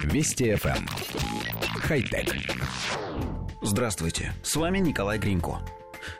Вести 0.00 0.52
FM. 0.52 0.76
Эм. 0.76 0.86
Хай-тек. 1.80 2.34
Здравствуйте, 3.60 4.32
с 4.42 4.56
вами 4.56 4.78
Николай 4.78 5.18
Гринько. 5.18 5.60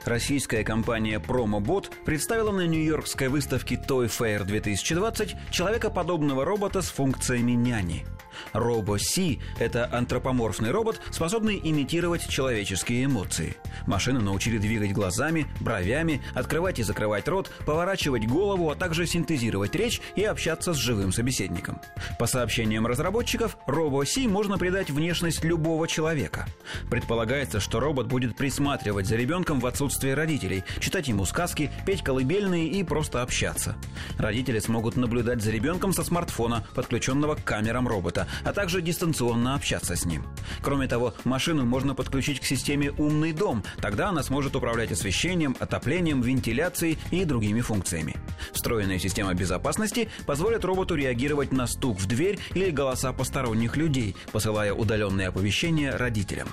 Российская 0.04 0.62
компания 0.62 1.18
PromoBot 1.18 1.90
представила 2.04 2.52
на 2.52 2.66
Нью-Йоркской 2.66 3.28
выставке 3.28 3.74
Toy 3.74 4.06
Fair 4.06 4.44
2020 4.44 5.36
человекоподобного 5.50 6.44
робота 6.44 6.82
с 6.82 6.88
функциями 6.88 7.52
няни– 7.52 8.06
Робо-Си– 8.52 9.40
это 9.58 9.88
антропоморфный 9.92 10.70
робот, 10.70 11.00
способный 11.10 11.60
имитировать 11.62 12.28
человеческие 12.28 13.04
эмоции. 13.04 13.56
Машины 13.86 14.20
научили 14.20 14.58
двигать 14.58 14.92
глазами, 14.92 15.46
бровями, 15.60 16.22
открывать 16.34 16.78
и 16.78 16.82
закрывать 16.82 17.28
рот, 17.28 17.50
поворачивать 17.66 18.26
голову, 18.26 18.70
а 18.70 18.74
также 18.74 19.06
синтезировать 19.06 19.74
речь 19.74 20.00
и 20.16 20.24
общаться 20.24 20.72
с 20.74 20.76
живым 20.76 21.12
собеседником. 21.12 21.80
По 22.18 22.26
сообщениям 22.26 22.86
разработчиков, 22.86 23.56
Робо-Си 23.66 24.26
можно 24.28 24.58
придать 24.58 24.90
внешность 24.90 25.44
любого 25.44 25.88
человека. 25.88 26.46
Предполагается, 26.90 27.60
что 27.60 27.80
робот 27.80 28.06
будет 28.06 28.36
присматривать 28.36 29.06
за 29.06 29.16
ребенком 29.16 29.60
в 29.60 29.66
отсутствие 29.66 30.14
родителей, 30.14 30.64
читать 30.80 31.08
ему 31.08 31.24
сказки, 31.24 31.70
петь 31.86 32.02
колыбельные 32.02 32.68
и 32.68 32.84
просто 32.84 33.22
общаться. 33.22 33.76
Родители 34.18 34.58
смогут 34.58 34.96
наблюдать 34.96 35.42
за 35.42 35.50
ребенком 35.50 35.92
со 35.92 36.04
смартфона, 36.04 36.64
подключенного 36.74 37.34
к 37.34 37.44
камерам 37.44 37.88
робота, 37.88 38.21
а 38.44 38.52
также 38.52 38.82
дистанционно 38.82 39.54
общаться 39.54 39.96
с 39.96 40.04
ним. 40.04 40.26
Кроме 40.62 40.88
того, 40.88 41.14
машину 41.24 41.64
можно 41.64 41.94
подключить 41.94 42.40
к 42.40 42.44
системе 42.44 42.92
«Умный 42.98 43.32
дом», 43.32 43.62
тогда 43.80 44.08
она 44.08 44.22
сможет 44.22 44.56
управлять 44.56 44.92
освещением, 44.92 45.56
отоплением, 45.58 46.20
вентиляцией 46.20 46.98
и 47.10 47.24
другими 47.24 47.60
функциями. 47.60 48.16
Встроенная 48.52 48.98
система 48.98 49.34
безопасности 49.34 50.08
позволит 50.26 50.64
роботу 50.64 50.94
реагировать 50.94 51.52
на 51.52 51.66
стук 51.66 51.98
в 51.98 52.06
дверь 52.06 52.38
или 52.54 52.70
голоса 52.70 53.12
посторонних 53.12 53.76
людей, 53.76 54.16
посылая 54.32 54.72
удаленные 54.72 55.28
оповещения 55.28 55.96
родителям. 55.96 56.48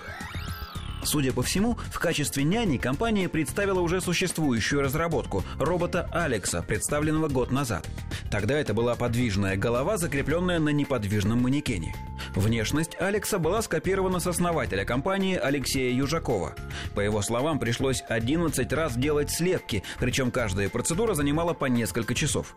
Судя 1.04 1.32
по 1.34 1.42
всему, 1.44 1.78
в 1.92 2.00
качестве 2.00 2.44
няни 2.44 2.78
компания 2.78 3.30
представила 3.30 3.80
уже 3.80 4.02
существующую 4.02 4.82
разработку– 4.82 5.44
робота 5.60 6.10
Алекса, 6.12 6.62
представленного 6.62 7.30
год 7.30 7.52
назад. 7.52 7.88
Тогда 8.30 8.60
это 8.60 8.74
была 8.74 8.96
подвижная 8.96 9.56
голова, 9.56 9.98
закрепленная 9.98 10.60
на 10.60 10.70
неподвижном 10.70 11.42
манекене. 11.42 11.96
Внешность 12.36 13.00
Алекса 13.00 13.40
была 13.40 13.62
скопирована 13.62 14.20
с 14.20 14.28
основателя 14.28 14.86
компании 14.86 15.36
Алексея 15.36 15.92
Южакова. 15.94 16.54
По 16.94 17.00
его 17.00 17.22
словам, 17.22 17.60
пришлось 17.60 18.04
11 18.08 18.72
раз 18.74 18.96
делать 18.96 19.32
слепки, 19.32 19.84
причем 20.00 20.32
каждая 20.32 20.70
процедура 20.70 21.16
занимала 21.16 21.54
по 21.54 21.66
несколько 21.66 22.14
часов. 22.14 22.54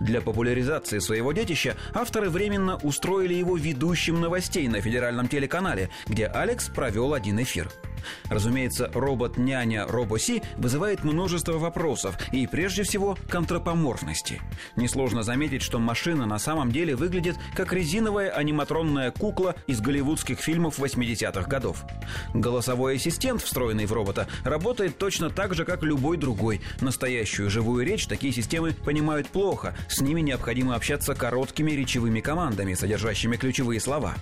Для 0.00 0.20
популяризации 0.20 0.98
своего 0.98 1.32
детища 1.32 1.76
авторы 1.94 2.28
временно 2.28 2.76
устроили 2.76 3.34
его 3.34 3.56
ведущим 3.56 4.20
новостей 4.20 4.68
на 4.68 4.80
федеральном 4.80 5.28
телеканале, 5.28 5.90
где 6.06 6.26
Алекс 6.26 6.68
провел 6.68 7.14
один 7.14 7.40
эфир. 7.40 7.70
Разумеется, 8.28 8.90
робот-няня 8.94 9.86
Робоси 9.86 10.42
вызывает 10.56 11.04
множество 11.04 11.58
вопросов 11.58 12.16
и, 12.32 12.46
прежде 12.46 12.82
всего, 12.82 13.16
к 13.28 13.34
антропоморфности. 13.34 14.40
Несложно 14.76 15.22
заметить, 15.22 15.62
что 15.62 15.78
машина 15.78 16.26
на 16.26 16.38
самом 16.38 16.72
деле 16.72 16.96
выглядит 16.96 17.36
как 17.54 17.72
резиновая 17.72 18.30
аниматронная 18.30 19.10
кукла 19.10 19.54
из 19.66 19.80
голливудских 19.80 20.38
фильмов 20.38 20.78
80-х 20.78 21.48
годов. 21.48 21.84
Голосовой 22.32 22.96
ассистент, 22.96 23.42
встроенный 23.42 23.86
в 23.86 23.92
робота, 23.92 24.26
работает 24.44 24.98
точно 24.98 25.30
так 25.30 25.54
же, 25.54 25.64
как 25.64 25.82
любой 25.82 26.16
другой. 26.16 26.60
Настоящую 26.80 27.50
живую 27.50 27.84
речь 27.84 28.06
такие 28.06 28.32
системы 28.32 28.72
понимают 28.72 29.28
плохо, 29.28 29.76
с 29.88 30.00
ними 30.00 30.20
необходимо 30.20 30.74
общаться 30.74 31.14
короткими 31.14 31.72
речевыми 31.72 32.20
командами, 32.20 32.74
содержащими 32.74 33.36
ключевые 33.36 33.80
слова. 33.80 34.14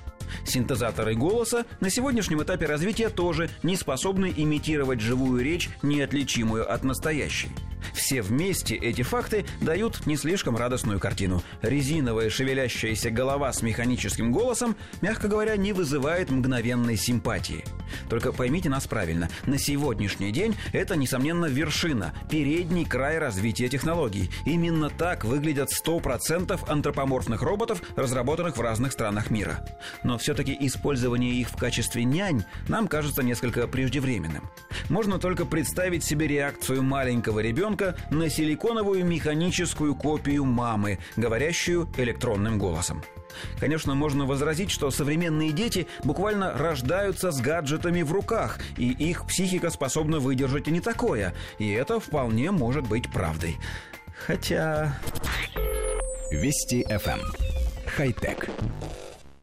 Синтезаторы 0.45 1.15
голоса 1.15 1.65
на 1.81 1.91
сегодняшнем 1.91 2.43
этапе 2.43 2.67
развития 2.67 3.09
тоже 3.09 3.51
не 3.63 3.77
способны 3.77 4.33
имитировать 4.37 5.01
живую 5.01 5.43
речь, 5.43 5.71
неотличимую 5.83 6.73
от 6.73 6.85
настоящей. 6.85 7.51
Все 7.95 8.23
вместе 8.23 8.75
эти 8.75 9.03
факты 9.03 9.45
дают 9.61 10.07
не 10.07 10.17
слишком 10.17 10.57
радостную 10.57 10.99
картину. 11.01 11.43
Резиновая 11.63 12.31
шевелящаяся 12.31 13.11
голова 13.11 13.53
с 13.53 13.63
механическим 13.63 14.33
голосом, 14.33 14.77
мягко 15.01 15.29
говоря, 15.29 15.57
не 15.57 15.73
вызывает 15.73 16.31
мгновенной 16.31 16.97
симпатии. 16.97 17.65
Только 18.09 18.33
поймите 18.33 18.69
нас 18.69 18.87
правильно, 18.87 19.29
на 19.47 19.59
сегодняшний 19.59 20.33
день 20.33 20.57
это, 20.73 20.97
несомненно, 20.97 21.47
вершина, 21.47 22.15
передний 22.31 22.85
край 22.85 23.19
развития 23.19 23.69
технологий. 23.69 24.31
Именно 24.47 24.91
так 24.91 25.25
выглядят 25.25 25.71
100% 25.71 26.69
антропоморфных 26.69 27.43
роботов, 27.43 27.83
разработанных 27.97 28.57
в 28.57 28.61
разных 28.61 28.93
странах 28.93 29.31
мира. 29.31 29.67
Но 30.05 30.19
все-таки 30.19 30.57
использование 30.61 31.33
их 31.35 31.49
в 31.49 31.57
качестве 31.57 32.05
нянь 32.05 32.45
нам 32.69 32.89
кажется 32.89 33.23
несколько 33.23 33.67
преждевременным. 33.67 34.49
Можно 34.89 35.19
только 35.19 35.45
представить 35.45 36.05
себе 36.05 36.27
реакцию 36.27 36.83
маленького 36.83 37.41
ребенка 37.41 37.72
на 38.11 38.29
силиконовую 38.29 39.05
механическую 39.05 39.95
копию 39.95 40.45
мамы, 40.45 40.99
говорящую 41.17 41.89
электронным 41.97 42.59
голосом. 42.59 43.03
Конечно, 43.59 43.95
можно 43.95 44.27
возразить, 44.27 44.71
что 44.71 44.91
современные 44.91 45.53
дети 45.53 45.87
буквально 46.05 46.53
рождаются 46.53 47.31
с 47.31 47.41
гаджетами 47.41 48.03
в 48.03 48.13
руках, 48.13 48.59
и 48.77 48.91
их 48.91 49.27
психика 49.27 49.71
способна 49.71 50.19
выдержать 50.19 50.69
и 50.69 50.71
не 50.71 50.81
такое. 50.81 51.35
И 51.59 51.71
это 51.71 52.01
вполне 52.01 52.51
может 52.51 52.87
быть 52.87 53.11
правдой. 53.11 53.57
Хотя... 54.27 54.99
Вести 56.31 56.85
FM. 56.89 57.21
Эм. 57.21 57.53
Хай-тек. 57.97 58.49